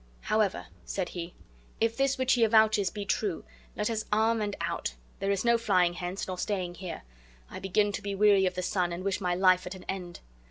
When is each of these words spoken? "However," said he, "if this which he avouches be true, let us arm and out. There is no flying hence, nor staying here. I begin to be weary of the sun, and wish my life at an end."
"However," 0.21 0.65
said 0.83 1.09
he, 1.09 1.35
"if 1.79 1.95
this 1.95 2.17
which 2.17 2.33
he 2.33 2.43
avouches 2.43 2.89
be 2.89 3.05
true, 3.05 3.45
let 3.75 3.87
us 3.87 4.03
arm 4.11 4.41
and 4.41 4.55
out. 4.59 4.95
There 5.19 5.29
is 5.29 5.45
no 5.45 5.59
flying 5.59 5.93
hence, 5.93 6.25
nor 6.27 6.39
staying 6.39 6.73
here. 6.73 7.03
I 7.51 7.59
begin 7.59 7.91
to 7.91 8.01
be 8.01 8.15
weary 8.15 8.47
of 8.47 8.55
the 8.55 8.63
sun, 8.63 8.91
and 8.91 9.03
wish 9.03 9.21
my 9.21 9.35
life 9.35 9.67
at 9.67 9.75
an 9.75 9.83
end." 9.87 10.21